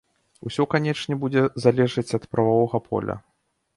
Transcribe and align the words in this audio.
Усё, 0.49 0.63
канечне, 0.73 1.17
будзе 1.23 1.43
залежаць 1.67 2.15
ад 2.19 2.23
прававога 2.33 2.83
поля. 2.89 3.15